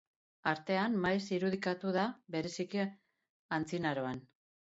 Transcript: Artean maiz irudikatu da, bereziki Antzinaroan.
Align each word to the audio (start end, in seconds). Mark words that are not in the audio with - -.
Artean 0.51 0.95
maiz 1.03 1.17
irudikatu 1.37 1.91
da, 1.97 2.05
bereziki 2.37 2.87
Antzinaroan. 3.59 4.27